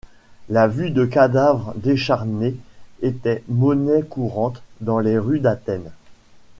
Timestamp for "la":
0.49-0.67